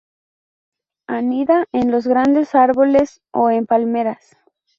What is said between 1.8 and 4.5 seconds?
los grandes árboles o en palmeras.